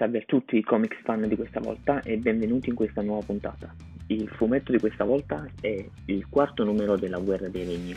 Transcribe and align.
Salve 0.00 0.20
a 0.20 0.24
tutti 0.24 0.56
i 0.56 0.62
comics 0.62 0.96
fan 1.02 1.28
di 1.28 1.36
questa 1.36 1.60
volta 1.60 2.00
e 2.00 2.16
benvenuti 2.16 2.70
in 2.70 2.74
questa 2.74 3.02
nuova 3.02 3.22
puntata. 3.22 3.70
Il 4.06 4.26
fumetto 4.28 4.72
di 4.72 4.78
questa 4.78 5.04
volta 5.04 5.46
è 5.60 5.86
il 6.06 6.26
quarto 6.26 6.64
numero 6.64 6.96
della 6.96 7.18
Guerra 7.18 7.48
dei 7.48 7.66
Regni. 7.66 7.94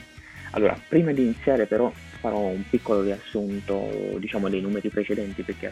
Allora, 0.52 0.78
prima 0.90 1.14
di 1.14 1.22
iniziare 1.22 1.66
però 1.66 1.90
farò 1.90 2.40
un 2.40 2.62
piccolo 2.70 3.04
riassunto, 3.04 4.18
diciamo, 4.20 4.50
dei 4.50 4.60
numeri 4.60 4.90
precedenti 4.90 5.44
perché 5.44 5.72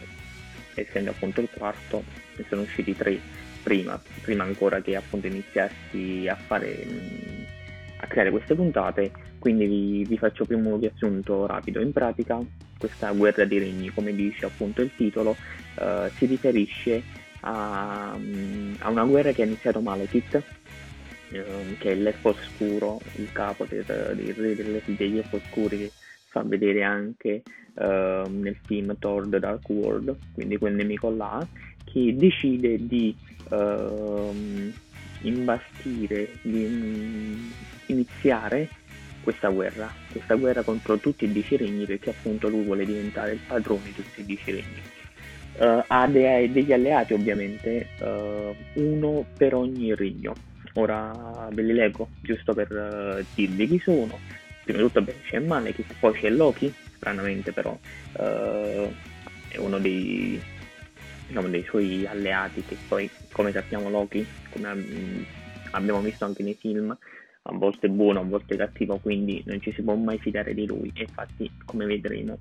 essendo 0.75 1.09
appunto 1.09 1.41
il 1.41 1.50
quarto 1.54 2.02
ne 2.38 2.45
sono 2.48 2.61
usciti 2.61 2.95
tre 2.95 3.20
prima, 3.61 4.02
prima 4.21 4.45
ancora 4.45 4.79
che 4.79 4.95
appunto 4.95 5.27
iniziassi 5.27 6.29
a 6.29 6.36
fare 6.36 6.88
a 7.98 8.07
creare 8.07 8.32
queste 8.32 8.55
puntate, 8.55 9.11
quindi 9.42 9.66
vi, 9.66 10.05
vi 10.05 10.18
faccio 10.20 10.46
prima 10.46 10.70
un 10.70 10.80
riassunto 10.80 11.48
rapido. 11.48 11.82
In 11.82 11.92
pratica 11.92 12.39
questa 12.78 13.12
guerra 13.12 13.44
dei 13.44 13.57
regni, 13.57 13.89
come 13.89 14.14
dice 14.14 14.46
appunto 14.46 14.84
il 14.84 14.92
titolo, 14.96 15.32
uh, 15.32 16.07
si 16.15 16.28
riferisce 16.28 17.02
a, 17.39 18.12
a, 18.12 18.89
una 18.89 19.04
guerra 19.04 19.32
che 19.32 19.42
ha 19.42 19.46
iniziato 19.46 19.82
Malekith, 19.82 20.36
uh, 20.36 21.78
che 21.79 21.92
è 21.92 21.96
l'elfo 21.96 22.29
oscuro, 22.29 23.01
il 23.15 23.32
capo 23.32 23.65
del, 23.65 23.84
del 23.84 24.34
re 24.36 24.82
degli 24.86 25.18
elfi 25.18 25.36
oscuri 25.38 25.78
che 25.78 25.92
fa 26.28 26.43
vedere 26.43 26.84
anche 26.84 27.42
uh, 27.73 27.82
nel 28.29 28.57
film 28.64 28.96
Thor 29.00 29.28
The 29.28 29.39
Dark 29.39 29.68
World, 29.70 30.15
quindi 30.34 30.57
quel 30.57 30.76
nemico 30.76 31.10
là, 31.10 31.43
che 31.84 32.16
decide 32.16 32.78
di 32.86 33.16
ehm, 33.50 34.72
imbastire, 35.22 36.30
di 36.44 36.66
mm, 36.70 37.52
iniziare 37.88 38.70
questa 39.22 39.50
guerra, 39.50 39.92
questa 40.11 40.36
guerra 40.36 40.64
contro 40.64 40.98
tutti 40.98 41.25
i 41.25 41.31
dieci 41.31 41.58
regni 41.58 41.86
perché 41.86 42.09
appunto 42.09 42.50
lui 42.50 42.64
vuole 42.64 42.86
diventare 42.86 43.34
il 43.34 43.39
padrone 43.45 43.84
di 43.86 43.94
tutti 43.94 44.22
i 44.22 44.25
dieci 44.25 44.52
regni. 44.52 44.81
Uh, 45.58 45.84
ha 45.88 46.08
de- 46.08 46.50
degli 46.52 46.72
alleati 46.73 47.14
ovviamente, 47.14 47.88
uh, 48.00 48.56
uno 48.73 49.26
per 49.38 49.54
ogni 49.54 49.94
regno. 49.95 50.34
Ora 50.73 51.50
ve 51.52 51.62
li 51.62 51.73
leggo 51.73 52.10
giusto 52.22 52.54
per 52.54 52.72
uh, 52.72 53.26
dirvi 53.36 53.68
chi 53.68 53.80
sono. 53.80 54.18
Prima 54.64 54.80
di 54.80 54.86
tutto 54.86 55.02
beh, 55.02 55.16
c'è 55.28 55.40
Malekith, 55.40 55.94
poi 56.00 56.14
c'è 56.14 56.30
Loki, 56.30 56.73
stranamente 56.95 57.52
però 57.52 57.78
è 59.52 59.58
uno 59.58 59.80
dei, 59.80 60.42
diciamo, 61.28 61.48
dei 61.50 61.64
suoi 61.64 62.06
alleati 62.06 62.64
che 62.64 62.78
poi 62.88 63.10
come 63.32 63.52
sappiamo 63.52 63.90
Loki, 63.90 64.26
come 64.50 65.26
abbiamo 65.72 66.00
visto 66.02 66.26
anche 66.26 66.44
nei 66.44 66.56
film, 66.56 66.95
a 67.44 67.53
volte 67.53 67.89
buono, 67.89 68.20
a 68.20 68.23
volte 68.23 68.56
cattivo, 68.56 68.97
quindi 68.97 69.42
non 69.45 69.59
ci 69.61 69.72
si 69.72 69.81
può 69.81 69.95
mai 69.95 70.20
fidare 70.20 70.53
di 70.53 70.66
lui 70.66 70.92
e 70.94 71.02
infatti 71.02 71.50
come 71.66 71.86
vedremo 71.86 72.38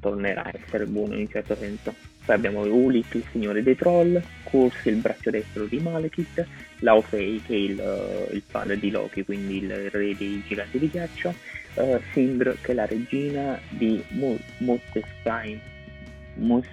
tornerà 0.00 0.42
a 0.42 0.50
essere 0.52 0.86
buono 0.86 1.14
in 1.14 1.20
un 1.20 1.28
certo 1.28 1.54
senso. 1.54 1.94
Poi 2.24 2.34
abbiamo 2.34 2.62
Ulik, 2.62 3.14
il 3.14 3.24
signore 3.30 3.62
dei 3.62 3.76
troll, 3.76 4.20
Kurz, 4.42 4.84
il 4.86 4.96
braccio 4.96 5.30
destro 5.30 5.64
di 5.66 5.78
Malekith, 5.78 6.44
Laufey 6.80 7.40
che 7.42 7.54
è 7.54 7.58
il, 7.58 8.28
il, 8.32 8.42
padre 8.50 8.78
di 8.78 8.90
Loki, 8.90 9.24
quindi 9.24 9.58
il 9.58 9.90
re 9.90 10.16
dei 10.16 10.42
giganti 10.46 10.78
di 10.78 10.88
ghiaccio, 10.88 11.34
uh, 11.74 12.00
Sindr 12.12 12.56
che 12.60 12.72
è 12.72 12.74
la 12.74 12.86
regina 12.86 13.58
di 13.68 14.02
Muspelheim, 14.58 15.60
Mus, 16.34 16.66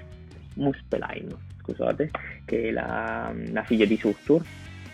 Muspelheim 0.55 1.37
scusate, 1.61 2.09
che 2.45 2.69
è 2.69 2.71
la, 2.71 3.31
la 3.51 3.63
figlia 3.63 3.85
di 3.85 3.97
Surtur, 3.97 4.43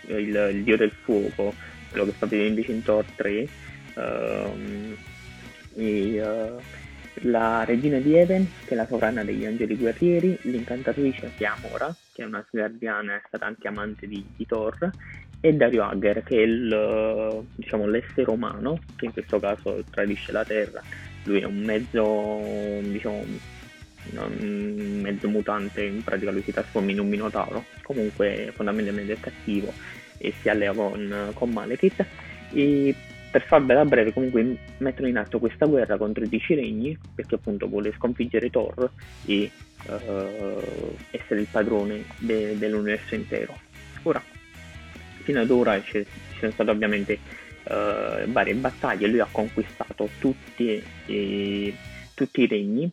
il, 0.08 0.50
il 0.52 0.62
dio 0.62 0.76
del 0.76 0.90
fuoco, 0.90 1.54
quello 1.90 2.04
che 2.06 2.12
sta 2.12 2.34
invece 2.34 2.72
in 2.72 2.82
Thor 2.82 3.04
3, 3.14 3.48
um, 3.94 4.96
e, 5.74 6.22
uh, 6.22 6.60
la 7.22 7.64
regina 7.64 7.98
di 7.98 8.14
Even, 8.14 8.46
che 8.64 8.74
è 8.74 8.76
la 8.76 8.86
sovrana 8.86 9.24
degli 9.24 9.46
angeli 9.46 9.76
guerrieri, 9.76 10.36
l'incantatrice 10.42 11.32
Chiamora, 11.36 11.94
che 12.12 12.22
è 12.22 12.26
una 12.26 12.44
guardiana 12.50 13.16
e 13.16 13.22
stata 13.26 13.46
anche 13.46 13.68
amante 13.68 14.06
di, 14.06 14.24
di 14.36 14.46
Thor, 14.46 14.92
e 15.40 15.52
Dario 15.54 15.84
Agger, 15.84 16.22
che 16.22 16.36
è 16.36 16.42
il, 16.42 17.46
diciamo, 17.54 17.86
l'essere 17.86 18.30
umano, 18.30 18.78
che 18.96 19.06
in 19.06 19.12
questo 19.12 19.38
caso 19.38 19.82
tradisce 19.90 20.32
la 20.32 20.44
Terra. 20.44 20.82
Lui 21.24 21.40
è 21.40 21.44
un 21.44 21.62
mezzo, 21.62 22.40
diciamo, 22.82 23.24
un 24.12 25.00
mezzo 25.02 25.28
mutante, 25.28 25.82
in 25.82 26.02
pratica 26.02 26.30
lui 26.30 26.42
si 26.42 26.52
trasforma 26.52 26.90
in 26.90 27.00
un 27.00 27.08
minotauro, 27.08 27.64
comunque 27.82 28.52
fondamentalmente 28.54 29.14
è 29.14 29.20
cattivo 29.20 29.72
e 30.18 30.32
si 30.40 30.48
allea 30.48 30.72
con, 30.72 31.30
con 31.34 31.50
Malekith 31.50 32.04
e 32.52 32.94
per 33.30 33.42
farvela 33.42 33.84
breve 33.84 34.12
comunque 34.12 34.56
mettono 34.78 35.08
in 35.08 35.18
atto 35.18 35.38
questa 35.38 35.66
guerra 35.66 35.98
contro 35.98 36.24
i 36.24 36.28
dieci 36.28 36.54
regni 36.54 36.96
perché 37.14 37.34
appunto 37.34 37.68
vuole 37.68 37.92
sconfiggere 37.92 38.48
Thor 38.48 38.90
e 39.26 39.50
uh, 39.88 40.96
essere 41.10 41.40
il 41.40 41.48
padrone 41.50 42.04
de- 42.18 42.56
dell'universo 42.56 43.14
intero. 43.14 43.54
Ora, 44.04 44.22
fino 45.22 45.40
ad 45.40 45.50
ora 45.50 45.82
ci 45.82 46.06
sono 46.38 46.52
state 46.52 46.70
ovviamente 46.70 47.18
uh, 47.64 48.30
varie 48.30 48.54
battaglie, 48.54 49.08
lui 49.08 49.20
ha 49.20 49.28
conquistato 49.30 50.08
tutti, 50.18 50.82
eh, 51.06 51.74
tutti 52.14 52.40
i 52.40 52.46
regni 52.46 52.90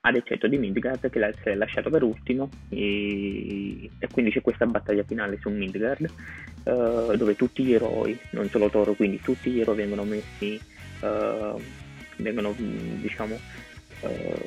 ad 0.00 0.16
eccetto 0.16 0.46
di 0.46 0.58
Midgard 0.58 1.08
che 1.08 1.32
è 1.42 1.54
lasciato 1.54 1.90
per 1.90 2.02
ultimo 2.02 2.50
e, 2.68 3.90
e 3.98 4.08
quindi 4.12 4.30
c'è 4.30 4.42
questa 4.42 4.66
battaglia 4.66 5.02
finale 5.02 5.38
su 5.40 5.48
Midgard 5.48 6.08
uh, 6.68 7.16
dove 7.16 7.34
tutti 7.34 7.64
gli 7.64 7.72
eroi, 7.72 8.18
non 8.30 8.48
solo 8.48 8.68
Toro, 8.68 8.94
quindi 8.94 9.20
tutti 9.20 9.50
gli 9.50 9.60
eroi 9.60 9.76
vengono 9.76 10.04
messi, 10.04 10.60
uh, 11.00 11.60
vengono 12.16 12.54
diciamo 12.56 13.38
uh, 14.00 14.44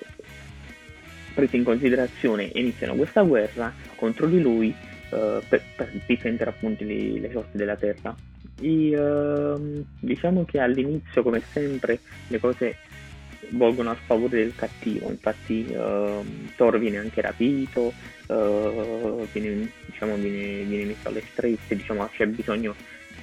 presi 1.33 1.55
in 1.57 1.63
considerazione 1.63 2.51
e 2.51 2.59
iniziano 2.59 2.95
questa 2.95 3.21
guerra 3.21 3.73
contro 3.95 4.27
di 4.27 4.41
lui 4.41 4.73
per, 5.11 5.61
per, 5.75 5.91
difendere 6.05 6.51
appunto 6.51 6.85
le, 6.85 7.19
le 7.19 7.29
sorti 7.33 7.57
della 7.57 7.75
terra. 7.75 8.15
E, 8.61 8.91
ehm, 8.91 9.83
diciamo 9.99 10.45
che 10.45 10.59
all'inizio 10.59 11.21
come 11.21 11.41
sempre 11.51 11.99
le 12.27 12.39
cose 12.39 12.77
volgono 13.49 13.91
a 13.91 13.95
favore 13.95 14.37
del 14.37 14.55
cattivo, 14.55 15.09
infatti 15.09 15.65
uh, 15.69 16.23
Thor 16.55 16.79
viene 16.79 16.97
anche 16.97 17.21
rapito, 17.21 17.93
uh, 18.27 19.27
viene, 19.31 19.71
diciamo, 19.85 20.15
viene, 20.15 20.63
viene, 20.63 20.85
messo 20.85 21.07
alle 21.07 21.21
strette, 21.21 21.75
diciamo, 21.75 22.07
c'è 22.07 22.27
bisogno 22.27 22.75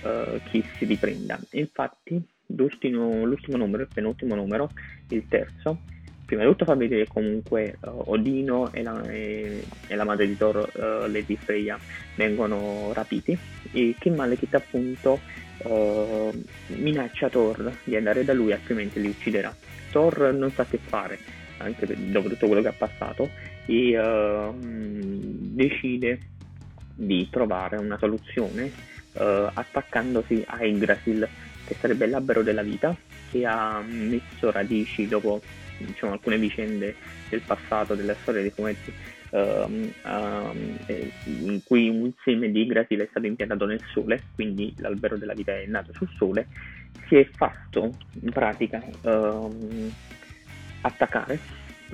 uh, 0.02 0.40
che 0.50 0.62
si 0.76 0.84
riprenda. 0.84 1.38
Infatti 1.50 2.20
l'ultimo, 2.46 3.24
l'ultimo 3.24 3.56
numero, 3.56 3.82
il 3.82 3.88
penultimo 3.92 4.34
numero, 4.34 4.70
il 5.08 5.24
terzo, 5.28 5.78
prima 6.26 6.42
di 6.42 6.48
tutto 6.48 6.64
fa 6.64 6.74
vedere 6.74 7.06
comunque 7.06 7.78
uh, 7.80 8.02
Odino 8.06 8.72
e 8.72 8.82
la, 8.82 9.02
e, 9.04 9.64
e 9.86 9.94
la, 9.94 10.04
madre 10.04 10.26
di 10.26 10.36
Thor, 10.36 10.70
Lady 11.08 11.36
Freya, 11.36 11.78
vengono 12.16 12.92
rapiti 12.92 13.36
e 13.72 13.94
che 13.98 14.10
Malekith 14.10 14.54
appunto 14.54 15.20
uh, 15.64 16.42
minaccia 16.68 17.28
Thor 17.28 17.72
di 17.84 17.96
andare 17.96 18.24
da 18.24 18.32
lui 18.32 18.52
altrimenti 18.52 19.00
li 19.00 19.08
ucciderà. 19.08 19.54
Thor 19.98 20.32
non 20.32 20.52
sa 20.52 20.64
che 20.64 20.78
fare, 20.78 21.18
anche 21.56 21.84
dopo 22.10 22.28
tutto 22.28 22.46
quello 22.46 22.62
che 22.62 22.68
ha 22.68 22.72
passato, 22.72 23.30
e 23.66 23.98
uh, 23.98 24.54
decide 24.56 26.20
di 26.94 27.28
trovare 27.28 27.78
una 27.78 27.98
soluzione 27.98 28.70
uh, 29.14 29.50
attaccandosi 29.52 30.44
a 30.46 30.64
Yggdrasil, 30.64 31.28
che 31.66 31.76
sarebbe 31.80 32.06
l'albero 32.06 32.44
della 32.44 32.62
vita, 32.62 32.96
che 33.28 33.44
ha 33.44 33.82
messo 33.84 34.52
radici 34.52 35.08
dopo 35.08 35.42
diciamo, 35.78 36.12
alcune 36.12 36.38
vicende 36.38 36.94
del 37.28 37.40
passato, 37.40 37.96
della 37.96 38.14
storia 38.22 38.42
dei 38.42 38.52
fumetti, 38.52 38.92
uh, 39.30 39.68
in 41.24 41.60
cui 41.64 41.88
un 41.88 42.12
seme 42.22 42.52
di 42.52 42.60
Yggdrasil 42.60 43.00
è 43.00 43.08
stato 43.10 43.26
impiantato 43.26 43.66
nel 43.66 43.82
sole, 43.92 44.22
quindi 44.36 44.72
l'albero 44.78 45.16
della 45.16 45.34
vita 45.34 45.52
è 45.52 45.66
nato 45.66 45.92
sul 45.92 46.08
sole, 46.16 46.46
si 47.06 47.16
è 47.16 47.28
fatto 47.34 47.96
in 48.20 48.30
pratica 48.30 48.82
uh, 49.02 49.92
attaccare, 50.82 51.38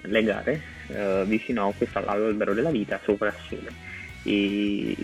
legare 0.02 0.60
uh, 0.88 1.24
vicino 1.24 1.68
a 1.68 1.72
questo 1.72 1.98
albero 2.04 2.54
della 2.54 2.70
vita 2.70 3.00
sopra 3.02 3.28
il 3.28 3.34
sole. 3.48 3.72
E 4.24 4.96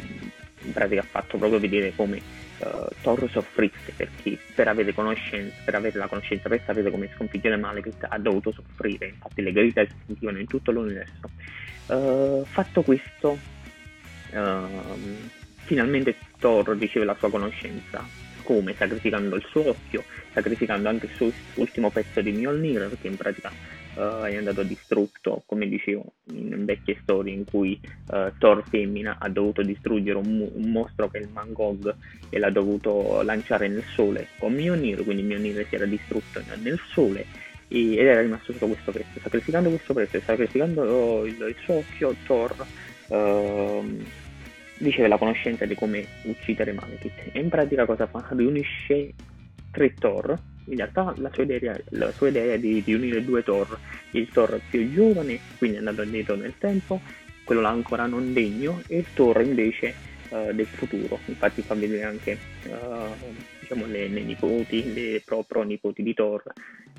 in 0.63 0.73
pratica 0.73 1.01
ha 1.01 1.05
fatto 1.05 1.39
proprio 1.39 1.59
vedere 1.59 1.93
come 1.95 2.21
uh, 2.59 2.89
Thor 3.03 3.29
soffrisse 3.31 3.93
perché 3.97 4.39
per 4.55 4.69
avere 4.69 4.93
per 4.93 5.75
avere 5.75 5.99
la 5.99 6.07
conoscenza, 6.07 6.49
per 6.49 6.63
sapere 6.65 6.91
come 6.91 7.11
sconfiggere 7.15 7.57
Malekith 7.57 8.07
ha 8.09 8.19
dovuto 8.19 8.53
soffrire, 8.53 9.09
infatti 9.09 9.43
le 9.43 9.53
grida 9.53 9.85
si 9.85 9.95
sentivano 10.07 10.39
in 10.39 10.47
tutto 10.47 10.71
l'universo. 10.71 11.31
Uh, 11.87 12.45
fatto 12.45 12.83
questo, 12.83 13.39
uh, 14.33 15.29
finalmente 15.65 16.17
Thor 16.39 16.77
riceve 16.77 17.05
la 17.05 17.17
sua 17.19 17.31
conoscenza 17.31 18.29
come 18.51 18.75
sacrificando 18.77 19.37
il 19.37 19.45
suo 19.49 19.69
occhio, 19.69 20.03
sacrificando 20.33 20.89
anche 20.89 21.07
il 21.07 21.13
suo 21.13 21.31
ultimo 21.55 21.89
pezzo 21.91 22.21
di 22.21 22.33
Mjolnir, 22.33 22.89
perché 22.89 23.07
in 23.07 23.17
pratica 23.17 23.53
uh, 23.95 24.25
è 24.25 24.35
andato 24.35 24.65
distrutto, 24.65 25.45
come 25.47 25.69
dicevo 25.69 26.15
in 26.33 26.65
vecchie 26.65 26.99
storie 27.01 27.33
in 27.33 27.45
cui 27.45 27.79
uh, 28.09 28.33
Thor 28.39 28.65
femmina 28.69 29.19
ha 29.21 29.29
dovuto 29.29 29.63
distruggere 29.63 30.19
un, 30.19 30.51
un, 30.53 30.71
mostro 30.73 31.09
che 31.09 31.19
è 31.19 31.21
il 31.21 31.29
Mangog 31.33 31.95
e 32.29 32.41
l'ha 32.41 32.51
dovuto 32.51 33.23
lanciare 33.23 33.69
nel 33.69 33.85
sole 33.95 34.27
con 34.37 34.53
Mjolnir, 34.53 35.05
quindi 35.05 35.23
Mjolnir 35.23 35.65
si 35.69 35.77
era 35.77 35.87
distrutto 35.87 36.43
nel 36.61 36.81
sole 36.93 37.25
ed 37.69 37.99
era 37.99 38.21
rimasto 38.21 38.53
solo 38.53 38.73
questo 38.73 38.91
pezzo. 38.91 39.21
Sacrificando 39.23 39.69
questo 39.69 39.95
pezzo 39.95 40.17
e 40.17 40.23
sacrificando 40.23 41.25
il, 41.25 41.37
il 41.37 41.57
suo 41.63 41.75
occhio, 41.75 42.17
Thor 42.27 42.67
uh, 43.07 44.03
riceve 44.81 45.09
la 45.09 45.17
conoscenza 45.17 45.65
di 45.65 45.75
come 45.75 46.05
uccidere 46.23 46.73
Malekith. 46.73 47.31
E 47.33 47.41
in 47.41 47.49
pratica 47.49 47.87
cosa 47.87 48.07
fa? 48.07 48.27
Riunisce 48.31 49.15
tre 49.71 49.95
Thor, 49.95 50.39
in 50.67 50.77
realtà 50.77 51.15
la 51.17 51.31
sua 51.33 51.43
idea, 51.45 51.79
la 51.91 52.13
sua 52.13 52.29
idea 52.29 52.55
è 52.55 52.59
di, 52.59 52.83
di, 52.83 52.95
unire 52.95 53.25
due 53.25 53.43
Thor, 53.43 53.79
il 54.13 54.29
Thor 54.29 54.61
più 54.69 54.91
giovane, 54.93 55.39
quindi 55.59 55.79
andato 55.79 56.03
indietro 56.03 56.35
nel 56.35 56.55
tempo, 56.59 57.01
quello 57.45 57.61
là 57.61 57.71
ancora 57.71 58.07
non 58.07 58.33
degno, 58.33 58.83
e 58.87 58.99
il 58.99 59.07
Thor 59.15 59.41
invece 59.41 59.95
uh, 60.31 60.53
del 60.53 60.67
futuro, 60.67 61.19
infatti 61.27 61.63
fa 61.63 61.75
vedere 61.75 62.05
anche 62.05 62.39
uh, 62.67 63.35
diciamo, 63.61 63.87
le, 63.87 64.09
le, 64.09 64.23
nipoti, 64.23 64.93
le 64.93 65.23
pro 65.25 65.63
nipoti 65.63 66.03
di 66.03 66.15
Thor 66.15 66.43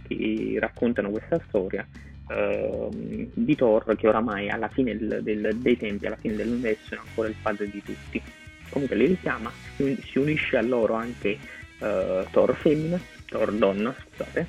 che 0.07 0.55
raccontano 0.59 1.09
questa 1.09 1.41
storia 1.47 1.85
uh, 2.31 2.89
di 3.33 3.55
Thor 3.55 3.95
che 3.95 4.07
oramai 4.07 4.49
alla 4.49 4.69
fine 4.69 4.97
del, 4.97 5.21
del, 5.21 5.55
dei 5.57 5.77
tempi, 5.77 6.05
alla 6.05 6.15
fine 6.15 6.35
dell'universo 6.35 6.95
è 6.95 6.97
ancora 6.97 7.27
il 7.27 7.35
padre 7.41 7.69
di 7.69 7.81
tutti. 7.83 8.21
Comunque 8.69 8.95
li 8.95 9.07
richiama, 9.07 9.51
si 9.75 10.17
unisce 10.17 10.57
a 10.57 10.61
loro 10.61 10.93
anche 10.93 11.37
uh, 11.79 12.23
Thor 12.31 12.55
femmina, 12.55 12.99
Thor 13.25 13.51
donna, 13.51 13.93
scusate, 14.07 14.47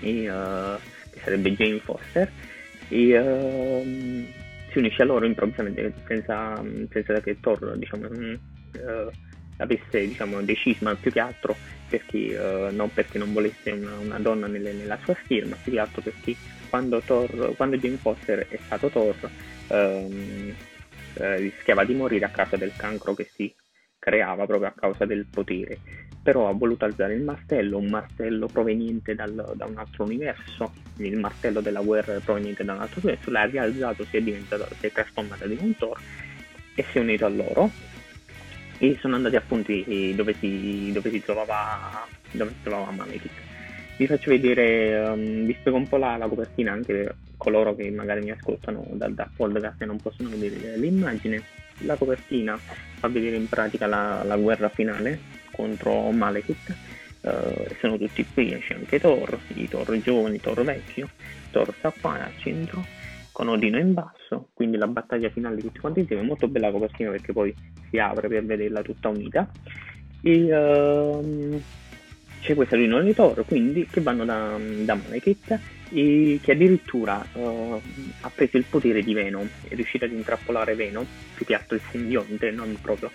e, 0.00 0.30
uh, 0.30 0.78
che 1.10 1.20
sarebbe 1.24 1.52
Jane 1.54 1.78
Foster, 1.78 2.30
e 2.88 3.18
uh, 3.18 4.26
si 4.70 4.78
unisce 4.78 5.02
a 5.02 5.04
loro 5.06 5.24
improvvisamente 5.24 5.92
senza, 6.06 6.62
senza 6.90 7.20
che 7.20 7.40
Thor 7.40 7.76
diciamo, 7.76 8.08
uh, 8.08 9.10
avesse 9.60 10.06
diciamo, 10.06 10.40
deciso, 10.42 10.84
ma 10.84 10.94
più 10.94 11.12
che 11.12 11.20
altro 11.20 11.56
perché, 11.88 12.38
non 12.70 12.92
perché 12.92 13.18
non 13.18 13.32
volesse 13.32 13.70
una, 13.70 13.96
una 13.98 14.18
donna 14.18 14.46
nelle, 14.46 14.72
nella 14.72 14.98
sua 15.02 15.16
schiera, 15.24 15.46
ma 15.46 15.56
più 15.62 15.72
che 15.72 15.78
altro 15.78 16.02
perché 16.02 16.36
quando, 16.68 17.00
Thor, 17.00 17.54
quando 17.56 17.76
Jane 17.76 17.96
Foster 17.96 18.46
è 18.48 18.58
stato 18.64 18.88
Thor 18.88 19.16
um, 19.68 20.54
rischiava 21.14 21.84
di 21.84 21.94
morire 21.94 22.24
a 22.24 22.30
causa 22.30 22.56
del 22.56 22.72
cancro 22.76 23.14
che 23.14 23.28
si 23.34 23.52
creava 23.98 24.46
proprio 24.46 24.68
a 24.68 24.74
causa 24.74 25.04
del 25.04 25.26
potere, 25.26 25.78
però 26.22 26.48
ha 26.48 26.52
voluto 26.52 26.84
alzare 26.84 27.14
il 27.14 27.22
martello, 27.22 27.76
un 27.76 27.88
martello 27.88 28.46
proveniente 28.46 29.14
dal, 29.14 29.52
da 29.54 29.66
un 29.66 29.76
altro 29.76 30.04
universo, 30.04 30.72
il 30.96 31.18
martello 31.18 31.60
della 31.60 31.82
guerra 31.82 32.18
proveniente 32.20 32.64
da 32.64 32.74
un 32.74 32.80
altro 32.80 33.00
universo, 33.02 33.30
l'ha 33.30 33.44
rialzato, 33.44 34.04
si 34.04 34.16
è, 34.16 34.22
si 34.22 34.86
è 34.86 34.92
trasformato 34.92 35.44
in 35.44 35.58
un 35.60 35.76
Thor 35.76 35.98
e 36.74 36.84
si 36.90 36.98
è 36.98 37.00
unito 37.00 37.26
a 37.26 37.28
loro 37.28 37.70
e 38.82 38.96
sono 38.98 39.16
andati 39.16 39.36
appunto 39.36 39.72
dove 39.72 40.34
si, 40.40 40.90
dove 40.90 41.10
si 41.10 41.22
trovava 41.22 42.06
dove 42.30 42.50
si 42.50 42.62
trovava 42.62 42.90
Malekith. 42.90 43.30
Vi 43.98 44.06
faccio 44.06 44.30
vedere, 44.30 44.98
um, 44.98 45.44
vi 45.44 45.54
spiego 45.58 45.76
un 45.76 45.86
po' 45.86 45.98
la, 45.98 46.16
la, 46.16 46.26
copertina 46.26 46.72
anche 46.72 46.92
per 46.92 47.14
coloro 47.36 47.74
che 47.74 47.90
magari 47.90 48.22
mi 48.22 48.30
ascoltano 48.30 48.86
dal 48.92 49.12
da 49.12 49.28
podcast 49.34 49.82
e 49.82 49.84
non 49.84 49.98
possono 50.00 50.30
vedere 50.30 50.78
l'immagine 50.78 51.42
la 51.80 51.96
copertina 51.96 52.56
fa 52.56 53.08
vedere 53.08 53.36
in 53.36 53.48
pratica 53.48 53.86
la, 53.86 54.22
la 54.24 54.36
guerra 54.36 54.70
finale 54.70 55.18
contro 55.52 56.10
Malekith. 56.10 56.74
Uh, 57.20 57.66
sono 57.78 57.98
tutti 57.98 58.24
qui, 58.32 58.58
c'è 58.66 58.74
anche 58.74 58.98
Thor, 58.98 59.38
i 59.48 59.68
Thor 59.68 60.00
giovani, 60.00 60.40
Thor 60.40 60.64
vecchio, 60.64 61.10
Thor 61.50 61.74
sta 61.76 61.92
qua 62.00 62.14
al 62.14 62.32
centro, 62.38 62.82
con 63.32 63.48
Odino 63.48 63.78
in 63.78 63.92
basso, 63.92 64.19
quindi 64.52 64.76
la 64.76 64.86
battaglia 64.86 65.30
finale 65.30 65.60
tutti 65.60 65.80
quanti 65.80 66.00
insieme, 66.00 66.22
molto 66.22 66.48
bella 66.48 66.66
la 66.66 66.72
copertina 66.72 67.10
perché 67.10 67.32
poi 67.32 67.54
si 67.88 67.98
apre 67.98 68.28
per 68.28 68.44
vederla 68.44 68.82
tutta 68.82 69.08
unita. 69.08 69.50
E, 70.22 70.54
uh, 70.54 71.62
c'è 72.40 72.54
questa 72.54 72.76
riunione 72.76 73.04
di 73.04 73.14
Thor, 73.14 73.44
quindi 73.46 73.86
che 73.86 74.00
vanno 74.00 74.24
da, 74.24 74.56
da 74.84 74.94
Malekith 74.94 75.58
e 75.92 76.38
che 76.42 76.52
addirittura 76.52 77.24
uh, 77.34 77.80
ha 78.20 78.30
preso 78.34 78.56
il 78.56 78.64
potere 78.68 79.02
di 79.02 79.12
Venom, 79.12 79.48
è 79.68 79.74
riuscita 79.74 80.06
ad 80.06 80.12
intrappolare 80.12 80.74
Venom, 80.74 81.04
più 81.34 81.44
che 81.44 81.54
altro 81.54 81.76
il 81.76 81.82
simbionte, 81.90 82.50
non 82.50 82.76
proprio 82.80 83.10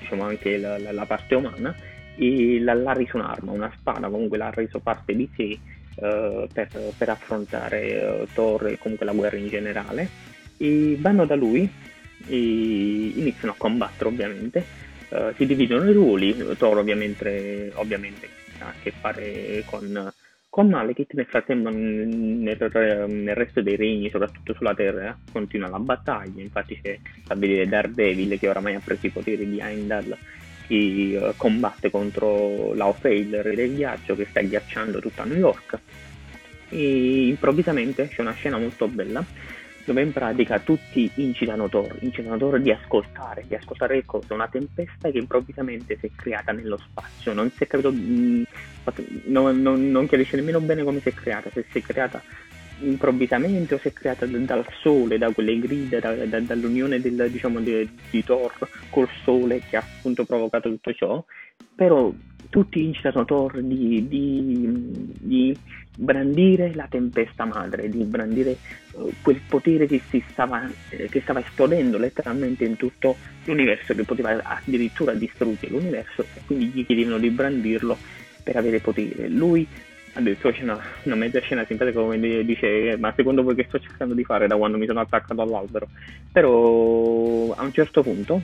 diciamo 0.00 0.24
anche 0.24 0.56
la, 0.56 0.78
la, 0.78 0.92
la 0.92 1.04
parte 1.04 1.34
umana, 1.34 1.74
e 2.16 2.60
l'ha 2.60 2.92
reso 2.92 3.16
un'arma, 3.16 3.52
una 3.52 3.72
spada, 3.78 4.08
comunque 4.08 4.38
l'ha 4.38 4.50
reso 4.50 4.78
parte 4.78 5.14
di 5.14 5.28
sé 5.36 5.58
uh, 5.96 6.46
per, 6.52 6.68
per, 6.96 7.08
affrontare 7.08 8.20
uh, 8.22 8.26
Thor 8.32 8.68
e 8.68 8.78
comunque 8.78 9.04
la 9.04 9.12
guerra 9.12 9.36
in 9.36 9.48
generale. 9.48 10.32
E 10.56 10.96
vanno 11.00 11.26
da 11.26 11.34
lui 11.34 11.68
e 12.26 12.36
iniziano 12.36 13.52
a 13.52 13.56
combattere 13.56 14.08
ovviamente, 14.08 14.64
uh, 15.08 15.32
si 15.36 15.46
dividono 15.46 15.88
i 15.88 15.92
ruoli, 15.92 16.34
Thor 16.56 16.78
ovviamente, 16.78 17.70
ovviamente 17.74 18.28
ha 18.58 18.68
a 18.68 18.74
che 18.80 18.92
fare 18.92 19.62
con 19.66 20.12
con 20.54 20.68
Malekith 20.68 21.14
nel 21.14 21.26
frattempo 21.26 21.68
nel, 21.68 22.06
nel, 22.06 23.34
resto 23.34 23.60
dei 23.60 23.74
regni, 23.74 24.08
soprattutto 24.08 24.54
sulla 24.54 24.72
Terra, 24.72 25.18
continua 25.32 25.66
la 25.66 25.80
battaglia, 25.80 26.40
infatti 26.40 26.78
c'è 26.80 26.96
a 27.26 27.34
vedere 27.34 27.66
Daredevil 27.66 28.38
che 28.38 28.48
oramai 28.48 28.76
ha 28.76 28.80
preso 28.80 29.04
i 29.06 29.10
poteri 29.10 29.50
di 29.50 29.58
Heimdall 29.58 30.16
che 30.68 31.18
uh, 31.20 31.32
combatte 31.36 31.90
contro 31.90 32.72
Laufey, 32.72 33.22
il 33.22 33.42
re 33.42 33.56
del 33.56 33.74
ghiaccio 33.74 34.14
che 34.14 34.26
sta 34.30 34.42
ghiacciando 34.42 35.00
tutta 35.00 35.24
New 35.24 35.38
York. 35.38 35.76
E 36.68 37.26
improvvisamente 37.26 38.06
c'è 38.06 38.20
una 38.20 38.34
scena 38.34 38.56
molto 38.56 38.86
bella 38.86 39.24
dove 39.84 40.02
in 40.02 40.12
pratica 40.12 40.58
tutti 40.58 41.10
incitano 41.16 41.68
Thor, 41.68 41.96
incitano 42.00 42.36
Thor 42.36 42.60
di 42.60 42.70
ascoltare, 42.70 43.44
di 43.46 43.54
ascoltare 43.54 44.00
che 44.00 44.04
cosa? 44.06 44.34
Una 44.34 44.48
tempesta 44.48 45.10
che 45.10 45.18
improvvisamente 45.18 45.96
si 45.98 46.06
è 46.06 46.10
creata 46.14 46.52
nello 46.52 46.78
spazio, 46.78 47.32
non 47.32 47.50
si 47.50 47.64
è 47.64 47.66
capito, 47.66 47.92
mm, 47.92 48.42
non, 49.26 49.60
non, 49.60 49.90
non 49.90 50.06
chiarisce 50.06 50.36
nemmeno 50.36 50.60
bene 50.60 50.82
come 50.82 51.00
si 51.00 51.08
è 51.10 51.14
creata, 51.14 51.50
se 51.50 51.64
si 51.70 51.78
è 51.78 51.82
creata 51.82 52.22
improvvisamente 52.84 53.74
o 53.74 53.78
si 53.78 53.88
è 53.88 53.92
creata 53.92 54.26
dal 54.26 54.66
sole, 54.80 55.18
da 55.18 55.30
quelle 55.32 55.58
grida, 55.58 55.98
da, 56.00 56.14
da, 56.14 56.40
dall'unione 56.40 57.00
del, 57.00 57.28
diciamo, 57.30 57.60
di, 57.60 57.88
di 58.10 58.24
Thor 58.24 58.52
col 58.90 59.08
sole 59.22 59.60
che 59.68 59.76
ha 59.76 59.80
appunto 59.80 60.24
provocato 60.24 60.68
tutto 60.68 60.92
ciò, 60.92 61.24
però 61.74 62.12
tutti 62.50 62.84
incitano 62.84 63.24
Thor 63.24 63.60
di, 63.62 64.06
di, 64.06 65.12
di, 65.20 65.58
brandire 65.96 66.74
la 66.74 66.86
tempesta 66.88 67.44
madre, 67.44 67.88
di 67.88 68.04
brandire 68.04 68.56
uh, 68.92 69.12
quel 69.22 69.40
potere 69.48 69.86
che, 69.86 70.00
stava, 70.28 70.68
eh, 70.90 71.08
che 71.08 71.20
stava 71.20 71.40
esplodendo 71.40 71.98
letteralmente 71.98 72.64
in 72.64 72.76
tutto 72.76 73.16
l'universo, 73.44 73.94
che 73.94 74.04
poteva 74.04 74.40
addirittura 74.42 75.14
distruggere 75.14 75.72
l'universo, 75.72 76.22
e 76.22 76.40
quindi 76.46 76.66
gli 76.66 76.86
chiedevano 76.86 77.18
di 77.18 77.30
brandirlo 77.30 77.96
per 78.42 78.56
avere 78.56 78.78
potere. 78.80 79.28
Lui 79.28 79.66
addirittura 80.14 80.52
c'è 80.52 80.62
una, 80.62 80.80
una 81.02 81.14
mezza 81.14 81.40
scena 81.40 81.64
simpatica 81.64 82.00
come 82.00 82.18
dice 82.18 82.90
eh, 82.90 82.96
ma 82.96 83.12
secondo 83.16 83.42
voi 83.42 83.54
che 83.54 83.64
sto 83.68 83.78
cercando 83.78 84.14
di 84.14 84.24
fare 84.24 84.46
da 84.46 84.56
quando 84.56 84.78
mi 84.78 84.86
sono 84.86 85.00
attaccato 85.00 85.40
all'albero? 85.40 85.88
Però 86.30 87.52
a 87.52 87.62
un 87.62 87.72
certo 87.72 88.02
punto 88.02 88.40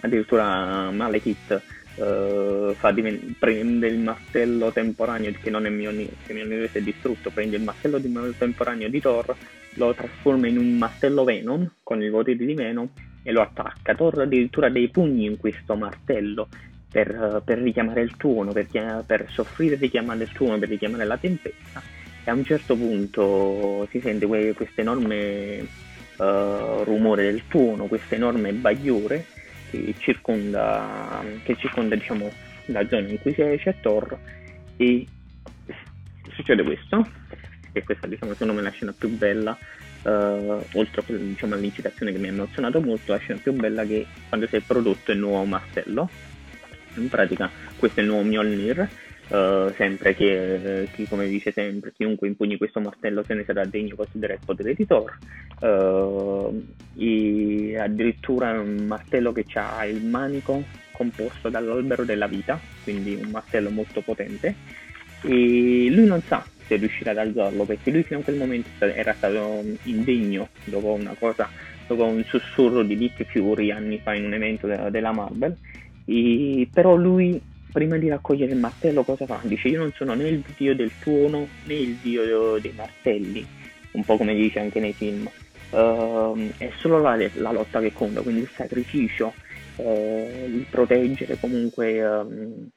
addirittura 0.00 0.90
Malekith 0.90 1.62
Uh, 1.96 2.72
fa 2.74 2.90
diven- 2.90 3.36
prende 3.38 3.86
il 3.86 4.00
martello 4.00 4.72
temporaneo 4.72 5.30
che 5.40 5.48
non 5.48 5.64
è 5.64 5.68
mio, 5.68 5.92
che 6.26 6.32
mio 6.32 6.44
universo 6.44 6.78
è 6.78 6.80
distrutto 6.80 7.30
prende 7.30 7.54
il 7.54 7.62
martello 7.62 7.98
di 7.98 8.12
temporaneo 8.36 8.88
di 8.88 9.00
Thor 9.00 9.32
lo 9.74 9.94
trasforma 9.94 10.48
in 10.48 10.58
un 10.58 10.76
martello 10.76 11.22
Venom 11.22 11.70
con 11.84 12.02
i 12.02 12.10
poteri 12.10 12.44
di 12.44 12.54
Venom 12.54 12.88
e 13.22 13.30
lo 13.30 13.42
attacca 13.42 13.94
Thor 13.94 14.22
addirittura 14.22 14.70
dei 14.70 14.88
pugni 14.88 15.26
in 15.26 15.36
questo 15.36 15.76
martello 15.76 16.48
per, 16.94 17.42
per 17.44 17.58
richiamare 17.58 18.02
il 18.02 18.16
tuono 18.16 18.52
per, 18.52 18.68
per 19.04 19.26
soffrire 19.28 19.74
richiamare 19.74 20.22
il 20.22 20.30
tuono 20.30 20.60
per 20.60 20.68
richiamare 20.68 21.04
la 21.04 21.16
tempesta 21.18 21.82
e 22.22 22.30
a 22.30 22.34
un 22.34 22.44
certo 22.44 22.76
punto 22.76 23.88
si 23.90 23.98
sente 23.98 24.26
que- 24.26 24.52
questo 24.54 24.80
enorme 24.80 25.58
uh, 26.18 26.84
rumore 26.84 27.24
del 27.24 27.42
tuono 27.48 27.86
questo 27.86 28.14
enorme 28.14 28.52
bagliore 28.52 29.26
che 29.72 29.94
circonda, 29.98 31.20
che 31.42 31.56
circonda 31.56 31.96
diciamo, 31.96 32.30
la 32.66 32.86
zona 32.86 33.08
in 33.08 33.18
cui 33.18 33.34
c'è 33.34 33.74
Thor 33.80 34.16
e 34.76 35.04
succede 36.30 36.62
questo 36.62 37.08
e 37.72 37.82
questa 37.82 38.06
diciamo, 38.06 38.34
secondo 38.34 38.52
me 38.52 38.60
è 38.60 38.62
la 38.62 38.70
scena 38.70 38.94
più 38.96 39.08
bella 39.08 39.58
Uh, 40.04 40.62
oltre 40.74 41.02
diciamo, 41.06 41.54
all'incitazione 41.54 42.12
che 42.12 42.18
mi 42.18 42.26
ha 42.26 42.30
emozionato 42.30 42.78
molto, 42.82 43.12
la 43.12 43.18
scena 43.20 43.40
più 43.42 43.54
bella 43.54 43.86
che 43.86 44.06
quando 44.28 44.46
si 44.46 44.56
è 44.56 44.60
prodotto 44.60 45.12
il 45.12 45.18
nuovo 45.18 45.46
martello. 45.46 46.10
In 46.96 47.08
pratica 47.08 47.50
questo 47.76 48.00
è 48.00 48.02
il 48.02 48.08
nuovo 48.08 48.24
Mjolnir, 48.24 48.88
uh, 49.28 49.72
sempre 49.74 50.14
che, 50.14 50.88
che, 50.94 51.06
come 51.08 51.26
dice 51.26 51.52
sempre, 51.52 51.92
chiunque 51.92 52.28
impugni 52.28 52.56
questo 52.56 52.80
martello 52.80 53.22
se 53.24 53.34
ne 53.34 53.44
sarà 53.44 53.64
degno 53.64 53.96
considera 53.96 54.34
il 54.34 54.40
potere 54.44 54.74
di 54.74 54.86
Thor. 54.86 55.18
E 56.96 57.78
addirittura 57.78 58.52
un 58.60 58.84
martello 58.86 59.32
che 59.32 59.44
ha 59.54 59.84
il 59.86 60.04
manico 60.04 60.62
composto 60.92 61.48
dall'albero 61.48 62.04
della 62.04 62.26
vita, 62.26 62.60
quindi 62.82 63.14
un 63.14 63.30
martello 63.30 63.70
molto 63.70 64.00
potente. 64.00 64.54
E 65.22 65.88
lui 65.90 66.06
non 66.06 66.20
sa 66.22 66.44
se 66.66 66.76
riuscirà 66.76 67.10
ad 67.10 67.18
alzarlo 67.18 67.64
perché 67.64 67.90
lui 67.90 68.02
fino 68.02 68.20
a 68.20 68.22
quel 68.22 68.36
momento 68.36 68.84
era 68.84 69.12
stato 69.14 69.62
indegno 69.84 70.48
dopo 70.64 70.92
una 70.92 71.14
cosa, 71.18 71.48
dopo 71.86 72.04
un 72.04 72.22
sussurro 72.24 72.82
di 72.82 72.96
Dick 72.96 73.24
Fury 73.24 73.70
anni 73.70 73.98
fa 73.98 74.14
in 74.14 74.24
un 74.24 74.34
evento 74.34 74.66
della 74.66 75.12
Marvel. 75.12 75.56
E, 76.04 76.68
però 76.72 76.94
lui 76.96 77.40
prima 77.72 77.96
di 77.96 78.08
raccogliere 78.08 78.52
il 78.52 78.58
martello 78.58 79.02
cosa 79.02 79.26
fa? 79.26 79.40
Dice 79.42 79.68
io 79.68 79.80
non 79.80 79.92
sono 79.92 80.14
né 80.14 80.28
il 80.28 80.44
dio 80.56 80.76
del 80.76 80.92
tuono 81.00 81.48
né 81.64 81.74
il 81.74 81.94
dio 81.96 82.58
dei 82.60 82.72
martelli, 82.76 83.44
un 83.92 84.04
po' 84.04 84.16
come 84.16 84.32
dice 84.34 84.60
anche 84.60 84.78
nei 84.78 84.92
film. 84.92 85.28
uh, 85.70 86.50
è 86.56 86.70
solo 86.76 87.00
la, 87.00 87.16
la, 87.16 87.50
lotta 87.50 87.80
che 87.80 87.92
conta, 87.92 88.20
quindi 88.20 88.42
il 88.42 88.50
sacrificio, 88.54 89.32
uh, 89.76 90.46
il 90.46 90.64
proteggere 90.70 91.36
comunque 91.40 92.04
um, 92.06 92.68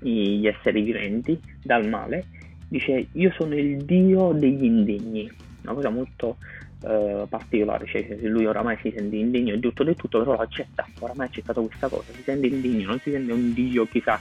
gli 0.00 0.46
esseri 0.46 0.80
viventi 0.80 1.38
dal 1.62 1.86
male, 1.86 2.24
dice 2.66 3.08
io 3.12 3.30
sono 3.32 3.54
il 3.54 3.84
dio 3.84 4.32
degli 4.32 4.64
indegni, 4.64 5.30
una 5.64 5.74
cosa 5.74 5.90
molto 5.90 6.38
uh, 6.80 7.26
particolare, 7.28 7.86
cioè 7.86 8.06
lui 8.22 8.46
oramai 8.46 8.78
si 8.82 8.92
sente 8.94 9.16
indegno 9.16 9.54
di 9.54 9.60
tutto 9.60 9.84
del 9.84 9.96
tutto, 9.96 10.18
però 10.18 10.36
accetta, 10.36 10.86
oramai 11.00 11.26
ha 11.26 11.28
accettato 11.28 11.62
questa 11.62 11.88
cosa, 11.88 12.12
si 12.12 12.22
sente 12.22 12.46
indegno, 12.46 12.88
non 12.88 13.00
si 13.00 13.10
sente 13.10 13.32
un 13.32 13.52
dio 13.52 13.86
chissà 13.86 14.20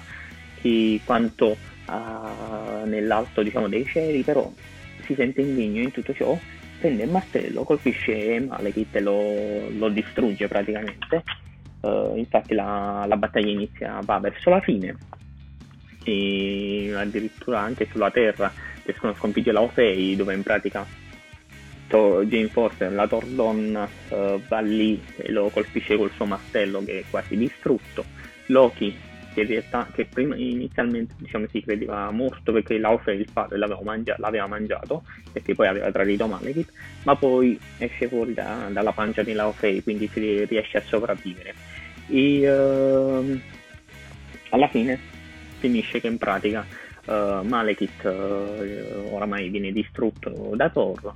chi 0.62 1.00
quanto 1.04 1.56
uh, 1.88 2.88
nell'alto 2.88 3.42
diciamo 3.42 3.68
dei 3.68 3.86
cieli, 3.86 4.24
però 4.24 4.52
si 5.04 5.14
sente 5.16 5.42
indegno 5.42 5.82
in 5.82 5.92
tutto 5.92 6.14
ciò, 6.14 6.38
prende 6.80 7.04
il 7.04 7.10
martello, 7.10 7.64
colpisce 7.64 8.40
Malekith 8.40 8.96
e 8.96 9.02
lo, 9.02 9.70
lo 9.78 9.90
distrugge 9.90 10.48
praticamente. 10.48 11.24
Uh, 11.80 12.14
infatti 12.16 12.56
la, 12.56 13.06
la, 13.08 13.18
battaglia 13.18 13.52
inizia 13.52 14.00
va 14.04 14.18
verso 14.18 14.50
la 14.50 14.60
fine 14.62 14.98
e 16.04 16.92
addirittura 16.96 17.60
anche 17.60 17.88
sulla 17.92 18.10
terra 18.10 18.52
riescono 18.84 19.12
a 19.12 19.16
sconfiggere 19.16 19.54
la 19.54 19.62
Ofei 19.62 20.16
dove 20.16 20.34
in 20.34 20.42
pratica 20.42 20.86
Jane 21.88 22.48
Foster, 22.48 22.92
la 22.92 23.08
Tordon, 23.08 23.88
uh, 24.10 24.42
va 24.48 24.60
lì 24.60 25.02
e 25.18 25.32
lo 25.32 25.50
colpisce 25.50 25.96
col 25.96 26.12
suo 26.16 26.26
martello 26.26 26.84
che 26.84 27.00
è 27.00 27.04
quasi 27.10 27.38
distrutto. 27.38 28.04
Loki 28.48 28.96
che 29.38 29.44
realtà 29.44 29.88
che 29.94 30.06
prima 30.06 30.36
inizialmente 30.36 31.14
diciamo 31.18 31.46
si 31.52 31.62
credeva 31.62 32.10
morto 32.10 32.52
perché 32.52 32.80
Laufe 32.80 33.12
il 33.12 33.28
padre 33.32 33.60
l'aveva, 33.60 33.82
l'aveva, 34.18 34.48
mangiato 34.48 35.04
perché 35.32 35.54
poi 35.54 35.68
aveva 35.68 35.92
tradito 35.92 36.26
Malekith 36.26 36.72
ma 37.04 37.16
poi 37.16 37.60
esce 37.78 38.08
fuori 38.08 38.34
da, 38.34 38.68
dalla 38.72 38.94
pancia 38.94 39.22
di 39.22 39.34
Laufey 39.34 39.84
quindi 39.84 40.10
si 40.12 40.44
riesce 40.46 40.78
a 40.78 40.82
sopravvivere 40.82 41.54
e 42.08 42.52
uh, 42.52 43.40
alla 44.50 44.68
fine 44.70 45.00
finisce 45.60 46.00
che 46.02 46.08
in 46.08 46.18
pratica 46.18 46.66
uh, 47.08 47.42
Malekith 47.44 48.04
uh, 48.04 49.14
oramai 49.14 49.50
viene 49.50 49.72
distrutto 49.72 50.54
da 50.56 50.70
Thor 50.70 51.14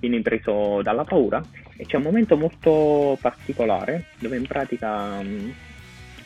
viene 0.00 0.22
preso 0.22 0.80
dalla 0.82 1.04
paura 1.04 1.42
e 1.76 1.86
c'è 1.86 1.96
un 1.96 2.02
momento 2.02 2.36
molto 2.36 3.16
particolare 3.20 4.06
dove 4.18 4.36
in 4.36 4.46
pratica 4.46 5.18
um, 5.18 5.52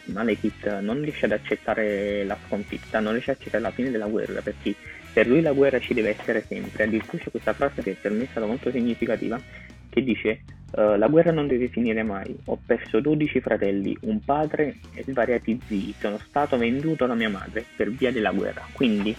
Malekith 0.06 0.80
non 0.80 1.00
riesce 1.00 1.24
ad 1.24 1.32
accettare 1.32 2.24
la 2.24 2.36
sconfitta, 2.46 3.00
non 3.00 3.12
riesce 3.12 3.30
ad 3.30 3.36
accettare 3.38 3.62
la 3.62 3.70
fine 3.70 3.90
della 3.90 4.06
guerra, 4.06 4.40
perché 4.42 4.74
per 5.12 5.26
lui 5.26 5.40
la 5.40 5.52
guerra 5.52 5.78
ci 5.78 5.94
deve 5.94 6.10
essere 6.18 6.44
sempre. 6.46 6.84
Addirittura 6.84 7.22
c'è 7.22 7.30
questa 7.30 7.52
frase 7.54 7.82
che 7.82 7.96
per 8.00 8.12
me 8.12 8.24
è 8.24 8.28
stata 8.30 8.46
molto 8.46 8.70
significativa, 8.70 9.40
che 9.88 10.02
dice 10.02 10.42
uh, 10.76 10.96
la 10.96 11.08
guerra 11.08 11.30
non 11.30 11.46
deve 11.46 11.68
finire 11.68 12.02
mai, 12.02 12.36
ho 12.46 12.58
perso 12.64 13.00
12 13.00 13.40
fratelli, 13.40 13.96
un 14.02 14.20
padre 14.24 14.76
e 14.94 15.04
svariati 15.06 15.60
zii, 15.66 15.94
sono 15.98 16.18
stato 16.18 16.56
venduto 16.56 17.06
da 17.06 17.14
mia 17.14 17.30
madre 17.30 17.64
per 17.76 17.90
via 17.90 18.12
della 18.12 18.32
guerra. 18.32 18.66
Quindi 18.72 19.14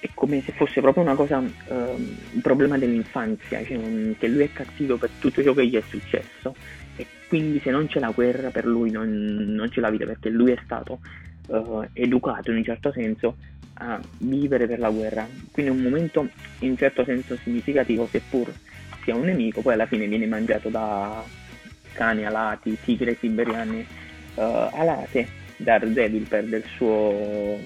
è 0.00 0.08
come 0.14 0.42
se 0.42 0.52
fosse 0.52 0.80
proprio 0.80 1.02
una 1.02 1.14
cosa, 1.14 1.38
uh, 1.38 1.44
un 1.72 2.40
problema 2.42 2.78
dell'infanzia, 2.78 3.64
cioè, 3.64 3.76
um, 3.76 4.16
che 4.16 4.28
lui 4.28 4.44
è 4.44 4.52
cattivo 4.52 4.96
per 4.96 5.10
tutto 5.18 5.42
ciò 5.42 5.54
che 5.54 5.66
gli 5.66 5.74
è 5.74 5.82
successo. 5.86 6.54
E 6.96 7.06
quindi 7.28 7.60
se 7.60 7.70
non 7.70 7.86
c'è 7.86 8.00
la 8.00 8.10
guerra 8.10 8.50
per 8.50 8.66
lui 8.66 8.90
non, 8.90 9.08
non 9.08 9.68
c'è 9.68 9.80
la 9.80 9.90
vita 9.90 10.04
perché 10.04 10.28
lui 10.28 10.52
è 10.52 10.58
stato 10.64 11.00
uh, 11.48 11.84
educato 11.92 12.50
in 12.50 12.58
un 12.58 12.64
certo 12.64 12.92
senso 12.92 13.36
a 13.74 14.00
vivere 14.18 14.66
per 14.66 14.78
la 14.78 14.90
guerra. 14.90 15.26
Quindi 15.50 15.72
è 15.72 15.74
un 15.74 15.82
momento 15.82 16.28
in 16.60 16.70
un 16.70 16.76
certo 16.76 17.04
senso 17.04 17.36
significativo 17.36 18.06
seppur 18.06 18.52
sia 19.08 19.14
un 19.14 19.24
nemico 19.24 19.62
poi 19.62 19.72
alla 19.72 19.86
fine 19.86 20.06
viene 20.06 20.26
mangiato 20.26 20.68
da 20.68 21.24
cani 21.94 22.26
alati, 22.26 22.76
tigre 22.84 23.16
siberiane 23.16 23.86
uh, 24.34 24.68
alate 24.72 25.26
Daredevil 25.56 26.26
perde 26.28 26.58
il 26.58 26.64
suo, 26.76 27.58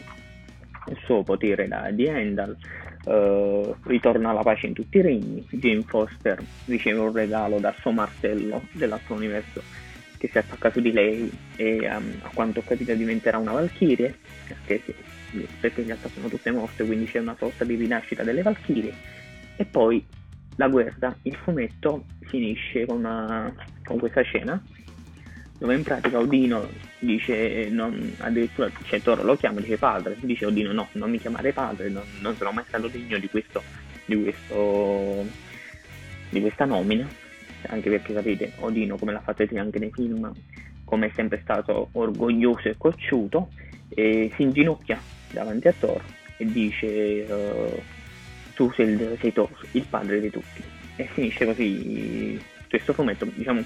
il 0.86 0.98
suo 1.04 1.22
potere 1.24 1.66
da, 1.66 1.90
di 1.90 2.06
Endal 2.06 2.56
Uh, 3.04 3.74
ritorna 3.82 4.30
la 4.30 4.42
pace 4.42 4.68
in 4.68 4.74
tutti 4.74 4.98
i 4.98 5.00
regni. 5.00 5.44
Jane 5.50 5.82
Foster 5.82 6.40
riceve 6.66 7.00
un 7.00 7.12
regalo 7.12 7.58
dal 7.58 7.74
suo 7.80 7.90
martello 7.90 8.62
dell'altro 8.70 9.16
universo 9.16 9.60
che 10.18 10.28
si 10.28 10.38
attacca 10.38 10.70
su 10.70 10.80
di 10.80 10.92
lei 10.92 11.28
e 11.56 11.78
um, 11.88 12.20
a 12.22 12.30
quanto 12.32 12.60
ho 12.60 12.62
capito 12.64 12.94
diventerà 12.94 13.38
una 13.38 13.50
Valchirie 13.50 14.16
perché, 14.46 14.94
perché 15.58 15.80
in 15.80 15.86
realtà 15.88 16.08
sono 16.10 16.28
tutte 16.28 16.52
morte 16.52 16.84
quindi 16.84 17.06
c'è 17.06 17.18
una 17.18 17.34
sorta 17.36 17.64
di 17.64 17.74
rinascita 17.74 18.22
delle 18.22 18.42
Valchirie 18.42 18.94
e 19.56 19.64
poi 19.64 20.06
la 20.56 20.68
guerra, 20.68 21.16
il 21.22 21.34
fumetto 21.36 22.04
finisce 22.20 22.86
con, 22.86 22.98
una, 22.98 23.52
con 23.84 23.98
questa 23.98 24.22
scena 24.22 24.62
dove 25.62 25.76
in 25.76 25.84
pratica 25.84 26.18
Odino 26.18 26.68
dice, 26.98 27.68
non, 27.70 28.14
addirittura 28.18 28.68
cioè, 28.84 29.00
Toro 29.00 29.22
lo 29.22 29.36
chiama, 29.36 29.60
dice 29.60 29.78
padre, 29.78 30.16
dice 30.20 30.46
Odino 30.46 30.72
no, 30.72 30.88
non 30.94 31.08
mi 31.08 31.18
chiamare 31.18 31.52
padre, 31.52 31.88
non, 31.88 32.02
non 32.20 32.34
sono 32.34 32.50
mai 32.50 32.64
stato 32.66 32.88
degno 32.88 33.16
di 33.18 33.28
questo, 33.28 33.62
di 34.04 34.20
questo, 34.20 35.24
di 36.30 36.40
questa 36.40 36.64
nomina, 36.64 37.06
anche 37.68 37.90
perché 37.90 38.12
sapete, 38.12 38.52
Odino 38.58 38.96
come 38.96 39.12
l'ha 39.12 39.20
fatto 39.20 39.46
anche 39.54 39.78
nei 39.78 39.92
film, 39.92 40.32
come 40.84 41.06
è 41.06 41.12
sempre 41.14 41.38
stato 41.42 41.90
orgoglioso 41.92 42.66
e 42.66 42.74
cocciuto, 42.76 43.50
e 43.88 44.32
si 44.34 44.42
inginocchia 44.42 45.00
davanti 45.30 45.68
a 45.68 45.74
Thor 45.78 46.02
e 46.38 46.44
dice 46.44 47.24
uh, 47.28 47.80
tu 48.54 48.70
sei, 48.72 48.88
il, 48.88 49.16
sei 49.20 49.32
Thor, 49.32 49.50
il 49.72 49.86
padre 49.88 50.20
di 50.20 50.30
tutti. 50.30 50.62
E 50.96 51.04
finisce 51.06 51.44
così 51.44 52.40
questo 52.68 52.92
fumetto, 52.92 53.26
diciamo 53.26 53.62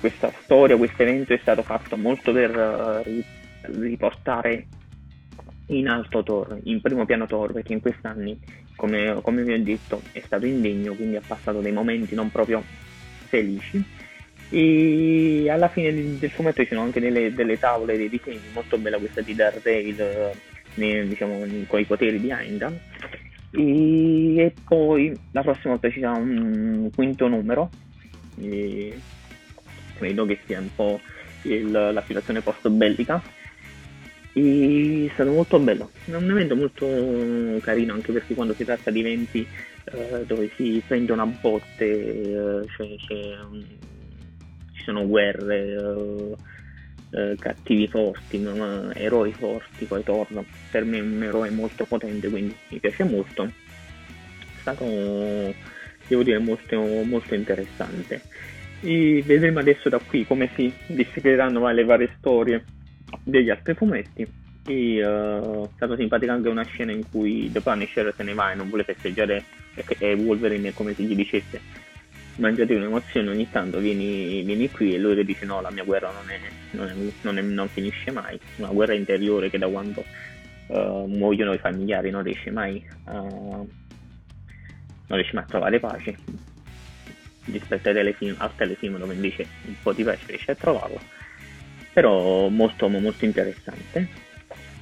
questa 0.00 0.32
storia, 0.42 0.76
questo 0.76 1.02
evento 1.02 1.32
è 1.32 1.38
stato 1.40 1.62
fatto 1.62 1.96
molto 1.96 2.32
per 2.32 2.50
uh, 2.56 3.22
riportare 3.80 4.66
in 5.66 5.88
alto 5.88 6.22
Thor, 6.24 6.58
in 6.64 6.80
primo 6.80 7.06
piano 7.06 7.26
Thor, 7.26 7.52
perché 7.52 7.72
in 7.72 7.80
questi 7.80 8.06
anni, 8.06 8.38
come, 8.74 9.20
come, 9.22 9.44
vi 9.44 9.52
ho 9.52 9.62
detto, 9.62 10.02
è 10.10 10.20
stato 10.24 10.44
indegno, 10.44 10.94
quindi 10.94 11.16
ha 11.16 11.22
passato 11.24 11.60
dei 11.60 11.72
momenti 11.72 12.16
non 12.16 12.30
proprio 12.30 12.62
felici. 13.28 13.82
E 14.50 15.48
alla 15.48 15.68
fine 15.68 16.18
del 16.18 16.30
fumetto 16.30 16.62
ci 16.62 16.68
sono 16.68 16.82
anche 16.82 17.00
delle, 17.00 17.32
delle 17.32 17.58
tavole 17.58 17.96
dei 17.96 18.08
disegni, 18.08 18.40
molto 18.52 18.76
bella 18.76 18.98
questa 18.98 19.22
di 19.22 19.34
Daredevil, 19.34 20.32
eh, 20.74 21.06
diciamo, 21.06 21.46
con 21.66 21.80
i 21.80 21.84
poteri 21.84 22.20
di 22.20 22.30
Heimdall. 22.30 22.78
E, 23.52 24.54
poi 24.64 25.16
la 25.32 25.42
prossima 25.42 25.74
volta 25.74 25.90
ci 25.90 26.00
sarà 26.00 26.18
un 26.18 26.90
quinto 26.94 27.28
numero. 27.28 27.70
E 28.40 28.98
credo 29.96 30.24
che 30.24 30.38
sia 30.44 30.58
un 30.58 30.74
po' 30.74 31.00
il, 31.42 31.70
la 31.70 32.02
situazione 32.06 32.40
post-bellica. 32.40 33.22
E 34.34 35.08
è 35.08 35.12
stato 35.12 35.30
molto 35.30 35.58
bello, 35.58 35.90
è 36.06 36.14
un 36.14 36.30
evento 36.30 36.56
molto 36.56 36.86
carino 37.60 37.92
anche 37.92 38.12
perché 38.12 38.32
quando 38.32 38.54
si 38.54 38.64
tratta 38.64 38.90
di 38.90 39.00
eventi 39.00 39.46
eh, 39.84 40.24
dove 40.26 40.50
si 40.56 40.82
prendono 40.86 41.20
a 41.20 41.26
botte, 41.26 41.84
eh, 41.84 42.66
cioè, 42.74 43.36
um, 43.44 43.62
ci 44.72 44.82
sono 44.84 45.06
guerre, 45.06 45.74
eh, 45.74 46.36
eh, 47.12 47.36
cattivi 47.38 47.86
forti, 47.88 48.38
no? 48.38 48.90
eroi 48.92 49.32
forti, 49.32 49.84
poi 49.84 50.02
torno. 50.02 50.44
Per 50.70 50.84
me 50.84 50.98
è 50.98 51.00
un 51.00 51.22
eroe 51.22 51.50
molto 51.50 51.84
potente, 51.84 52.28
quindi 52.28 52.54
mi 52.68 52.78
piace 52.78 53.04
molto. 53.04 53.44
È 53.44 54.60
stato, 54.60 54.84
devo 56.06 56.22
dire, 56.22 56.38
molto, 56.38 56.80
molto 57.04 57.34
interessante. 57.34 58.22
E 58.80 59.22
vedremo 59.24 59.60
adesso 59.60 59.88
da 59.88 59.98
qui 59.98 60.26
come 60.26 60.50
si 60.54 60.72
disegreranno 60.86 61.70
le 61.70 61.84
varie 61.84 62.14
storie 62.18 62.64
degli 63.22 63.50
altri 63.50 63.74
fumetti. 63.74 64.26
E 64.64 65.04
uh, 65.04 65.64
è 65.64 65.68
stata 65.74 65.96
simpatica 65.96 66.32
anche 66.32 66.48
una 66.48 66.64
scena 66.64 66.92
in 66.92 67.02
cui 67.10 67.50
The 67.50 67.60
Punisher 67.60 68.12
se 68.16 68.22
ne 68.22 68.32
va 68.32 68.52
e 68.52 68.54
non 68.54 68.68
vuole 68.68 68.84
festeggiare 68.84 69.42
e 69.98 70.14
Wolverine 70.14 70.72
come 70.72 70.94
se 70.94 71.02
gli 71.02 71.16
dicesse 71.16 71.90
mangiate 72.36 72.74
un'emozione 72.74 73.30
ogni 73.30 73.50
tanto 73.50 73.78
vieni, 73.78 74.42
vieni, 74.42 74.70
qui 74.70 74.94
e 74.94 74.98
lui 74.98 75.14
le 75.14 75.24
dice 75.24 75.44
no 75.44 75.60
la 75.60 75.70
mia 75.70 75.84
guerra 75.84 76.10
non, 76.10 76.30
è, 76.30 76.38
non, 76.70 76.88
è, 76.88 77.12
non, 77.22 77.38
è, 77.38 77.42
non 77.42 77.68
finisce 77.68 78.10
mai 78.10 78.38
una 78.56 78.68
guerra 78.68 78.94
interiore 78.94 79.50
che 79.50 79.58
da 79.58 79.68
quando 79.68 80.04
uh, 80.68 81.04
muoiono 81.06 81.52
i 81.52 81.58
familiari 81.58 82.10
non 82.10 82.22
riesce 82.22 82.50
mai 82.50 82.84
a, 83.04 83.12
non 83.20 83.68
riesce 85.08 85.34
mai 85.34 85.44
a 85.44 85.46
trovare 85.46 85.78
pace. 85.80 86.16
Rispetto 87.44 87.88
ai 87.88 87.94
telefilm, 87.94 88.36
al 88.38 88.54
telefilm 88.54 88.98
dove 88.98 89.14
invece 89.14 89.46
un 89.66 89.74
po' 89.82 89.92
di 89.92 90.04
pesce 90.04 90.26
riesce 90.28 90.52
a 90.52 90.54
trovarlo 90.54 91.00
però 91.92 92.48
molto 92.48 92.88
molto 92.88 93.24
interessante. 93.24 94.30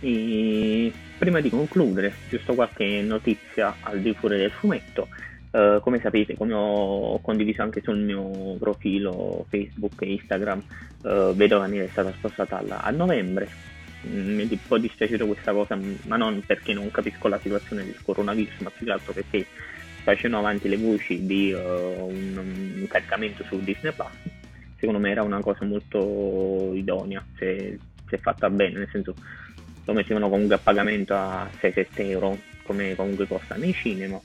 E 0.00 0.92
prima 1.18 1.40
di 1.40 1.50
concludere 1.50 2.14
giusto 2.28 2.54
qualche 2.54 3.02
notizia 3.02 3.76
al 3.80 4.00
di 4.00 4.14
fuori 4.14 4.38
del 4.38 4.50
fumetto 4.50 5.08
Uh, 5.50 5.80
come 5.80 5.98
sapete, 6.00 6.36
come 6.36 6.54
ho 6.54 7.20
condiviso 7.20 7.62
anche 7.62 7.80
sul 7.82 7.98
mio 7.98 8.54
profilo 8.56 9.46
Facebook 9.48 10.00
e 10.02 10.12
Instagram, 10.12 10.62
uh, 11.02 11.34
Vedova 11.34 11.66
Nera 11.66 11.84
è 11.84 11.88
stata 11.88 12.12
spostata 12.12 12.62
a 12.80 12.90
novembre. 12.90 13.48
Mm, 14.06 14.36
mi 14.36 14.48
è 14.48 14.52
un 14.52 14.58
po' 14.68 14.78
dispiaciuto 14.78 15.26
questa 15.26 15.52
cosa, 15.52 15.76
ma 16.06 16.16
non 16.16 16.42
perché 16.46 16.72
non 16.72 16.90
capisco 16.92 17.26
la 17.26 17.38
situazione 17.40 17.84
del 17.84 18.00
coronavirus, 18.00 18.60
ma 18.60 18.70
più 18.70 18.86
che 18.86 18.92
altro 18.92 19.12
perché 19.12 19.44
facendo 20.02 20.38
avanti 20.38 20.68
le 20.68 20.76
voci 20.76 21.26
di 21.26 21.52
uh, 21.52 21.58
un, 21.58 22.36
un, 22.36 22.86
caricamento 22.88 23.44
su 23.44 23.60
Disney 23.60 23.92
Plus, 23.92 24.08
secondo 24.78 25.00
me 25.00 25.10
era 25.10 25.22
una 25.22 25.40
cosa 25.40 25.64
molto 25.64 26.72
idonea, 26.74 27.24
se, 27.36 27.78
se 28.08 28.18
fatta 28.18 28.48
bene, 28.48 28.78
nel 28.78 28.88
senso 28.90 29.14
lo 29.84 29.92
mettevano 29.92 30.28
comunque 30.28 30.54
a 30.54 30.58
pagamento 30.58 31.14
a 31.14 31.50
6-7 31.60 31.86
euro, 32.08 32.38
come 32.62 32.94
comunque 32.94 33.26
costa 33.26 33.56
nei 33.56 33.72
cinema, 33.72 34.20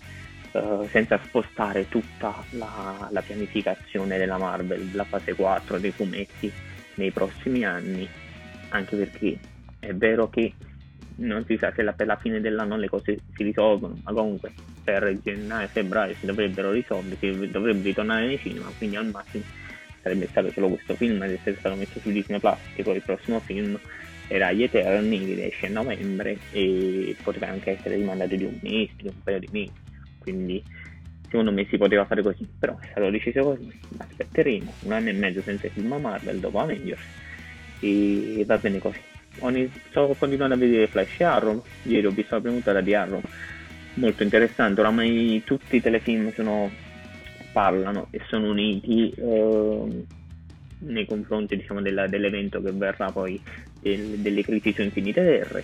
uh, 0.56 0.88
senza 0.90 1.20
spostare 1.24 1.88
tutta 1.88 2.34
la, 2.52 3.08
la 3.12 3.22
pianificazione 3.22 4.18
della 4.18 4.38
Marvel, 4.38 4.84
della 4.86 5.04
fase 5.04 5.34
4, 5.34 5.80
dei 5.80 5.92
fumetti 5.92 6.52
nei 6.96 7.12
prossimi 7.12 7.66
anni, 7.66 8.08
anche 8.70 8.96
perché 8.96 9.38
è 9.80 9.94
vero 9.94 10.30
che 10.30 10.54
non 11.18 11.46
si 11.46 11.58
sa 11.58 11.72
se 11.74 11.82
la, 11.82 11.94
per 11.94 12.08
la 12.08 12.18
fine 12.18 12.42
dell'anno 12.42 12.78
le 12.78 12.90
cose 12.90 13.20
si 13.36 13.44
risolvono, 13.44 14.00
ma 14.04 14.12
comunque 14.12 14.52
per 14.84 15.18
gennaio 15.24 15.66
e 15.66 15.70
febbraio 15.70 16.16
si 16.16 16.26
dovrebbero 16.26 16.72
risolvere, 16.72 17.18
si 17.20 17.50
dovrebbe 17.50 17.84
ritornare 17.84 18.26
nei 18.26 18.40
cinema, 18.40 18.72
quindi 18.78 18.96
al 18.96 19.08
massimo 19.08 19.44
sarebbe 20.02 20.28
stato 20.28 20.52
solo 20.52 20.70
questo 20.70 20.94
film 20.96 21.22
ad 21.22 21.32
essere 21.32 21.56
stato 21.58 21.76
messo 21.76 22.00
su 22.00 22.12
Disney 22.12 22.40
Plus, 22.40 22.58
che 22.76 22.84
poi 22.84 22.98
il 22.98 23.04
prossimo 23.04 23.40
film 23.40 23.80
era 24.28 24.52
Gli 24.52 24.64
Eterni, 24.64 25.26
che 25.26 25.46
esce 25.48 25.68
a 25.68 25.70
novembre 25.70 26.38
e 26.52 27.16
poteva 27.24 27.48
anche 27.48 27.72
essere 27.72 27.96
rimandato 27.96 28.36
di 28.36 28.44
un 28.44 28.58
mese, 28.62 28.94
di 28.98 29.08
un 29.08 29.24
paio 29.24 29.40
di 29.40 29.48
mesi, 29.52 29.72
quindi 30.26 30.64
secondo 31.30 31.52
me 31.52 31.66
si 31.70 31.78
poteva 31.78 32.06
fare 32.06 32.24
così, 32.24 32.48
però 32.58 32.78
è 32.80 32.88
stato 32.90 33.10
deciso 33.10 33.42
così, 33.42 33.72
aspetteremo 33.98 34.74
un 34.82 34.92
anno 34.92 35.10
e 35.10 35.14
mezzo 35.14 35.42
senza 35.42 35.68
il 35.68 35.74
film 35.74 35.94
Marvel 35.94 36.40
dopo 36.40 36.60
Avengers 36.60 37.02
e 37.80 38.44
va 38.46 38.58
bene 38.58 38.80
così. 38.80 39.00
Sto 39.90 40.16
continuando 40.18 40.56
a 40.56 40.58
vedere 40.58 40.88
Flash 40.88 41.20
Arrow, 41.22 41.64
ieri 41.84 42.06
ho 42.08 42.12
visto 42.12 42.36
la 42.36 42.42
prima 42.42 42.56
puntata 42.56 42.82
di 42.82 42.94
Arrow, 42.94 43.22
molto 43.96 44.24
interessante, 44.24 44.80
oramai 44.80 45.44
tutti 45.46 45.76
i 45.76 45.82
telefilm 45.82 46.34
sono, 46.34 46.72
parlano 47.52 48.08
e 48.12 48.22
sono 48.28 48.50
uniti 48.50 49.12
eh, 49.12 50.06
nei 50.80 51.06
confronti 51.06 51.58
diciamo, 51.58 51.82
della, 51.82 52.08
dell'evento 52.08 52.62
che 52.62 52.72
verrà 52.72 53.12
poi 53.12 53.40
del, 53.82 54.20
delle 54.20 54.42
crisi 54.42 54.74
su 54.74 54.82
Infinite 54.82 55.22
Terre, 55.22 55.64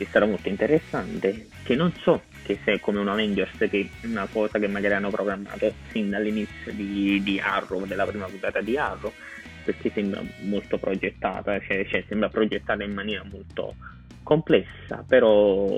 che 0.00 0.08
sarà 0.10 0.24
molto 0.24 0.48
interessante, 0.48 1.48
che 1.62 1.74
non 1.74 1.92
so 1.98 2.22
che 2.42 2.58
se 2.64 2.72
è 2.72 2.80
come 2.80 3.00
un 3.00 3.08
Avengers, 3.08 3.54
che 3.58 3.90
è 4.00 4.06
una 4.06 4.26
cosa 4.32 4.58
che 4.58 4.66
magari 4.66 4.94
hanno 4.94 5.10
programmato 5.10 5.74
sin 5.92 6.08
dall'inizio 6.08 6.72
di, 6.72 7.22
di 7.22 7.38
Arrow, 7.38 7.84
della 7.84 8.06
prima 8.06 8.24
puntata 8.24 8.62
di 8.62 8.78
Arrow, 8.78 9.12
perché 9.62 9.90
sembra 9.90 10.22
molto 10.38 10.78
progettata, 10.78 11.60
cioè, 11.60 11.84
cioè, 11.84 12.02
sembra 12.08 12.30
progettata 12.30 12.82
in 12.82 12.94
maniera 12.94 13.22
molto 13.30 13.74
complessa, 14.22 15.04
però 15.06 15.68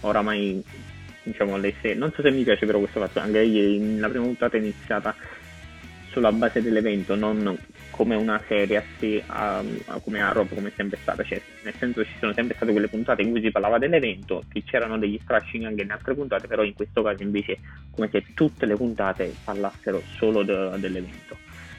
oramai 0.00 0.64
diciamo 1.24 1.58
le 1.58 1.74
se- 1.82 1.92
non 1.92 2.10
so 2.10 2.22
se 2.22 2.30
mi 2.30 2.42
piace 2.42 2.64
però 2.64 2.78
questo 2.78 3.00
fatto, 3.00 3.18
anche 3.18 3.42
ieri 3.42 3.98
la 3.98 4.08
prima 4.08 4.24
puntata 4.24 4.56
è 4.56 4.60
iniziata 4.60 5.14
sulla 6.14 6.30
base 6.30 6.62
dell'evento, 6.62 7.16
non 7.16 7.58
come 7.90 8.14
una 8.14 8.40
serie 8.46 8.76
a 8.76 8.82
sé, 8.98 9.22
a, 9.26 9.58
a, 9.58 9.98
come 9.98 10.20
Arrow, 10.20 10.46
come 10.46 10.68
è 10.68 10.72
sempre 10.76 10.98
stata, 11.02 11.24
cioè, 11.24 11.42
nel 11.62 11.74
senso 11.76 12.04
ci 12.04 12.16
sono 12.20 12.32
sempre 12.32 12.54
state 12.54 12.70
quelle 12.70 12.88
puntate 12.88 13.22
in 13.22 13.30
cui 13.30 13.42
si 13.42 13.50
parlava 13.50 13.78
dell'evento, 13.78 14.44
che 14.48 14.62
c'erano 14.64 14.96
degli 14.96 15.18
strashing 15.20 15.64
anche 15.64 15.82
in 15.82 15.90
altre 15.90 16.14
puntate, 16.14 16.46
però 16.46 16.62
in 16.62 16.74
questo 16.74 17.02
caso 17.02 17.22
invece 17.22 17.58
come 17.90 18.08
se 18.10 18.24
tutte 18.32 18.64
le 18.64 18.76
puntate 18.76 19.34
parlassero 19.42 20.00
solo 20.16 20.44
de- 20.44 20.78
dell'evento 20.78 21.36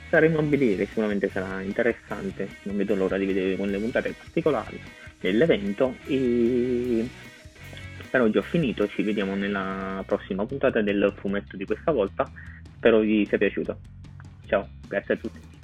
staremo 0.08 0.39
a 0.39 0.44
vedere, 0.44 0.86
sicuramente 0.86 1.30
sarà 1.30 1.62
interessante, 1.62 2.48
non 2.63 2.77
vedo 2.77 2.96
l'ora 2.96 3.18
di 3.18 3.25
vedere 3.25 3.56
con 3.56 3.70
le 3.70 3.80
puntate 3.80 4.13
particolari 4.13 4.80
dell'evento 5.20 5.96
e 6.06 7.08
per 8.10 8.22
oggi 8.22 8.38
ho 8.38 8.44
finito, 8.44 8.88
ci 8.88 9.01
vediamo 9.01 9.36
nella 9.36 10.04
prossima 10.06 10.46
puntata 10.46 10.82
del 10.82 11.13
fumetto 11.18 11.58
di 11.58 11.65
questa 11.65 11.92
volta, 11.92 12.30
spero 12.77 13.00
vi 13.00 13.25
sia 13.25 13.38
piaciuto. 13.38 13.77
Ciao, 14.48 14.68
grazie 14.88 15.13
a 15.13 15.17
tutti. 15.17 15.55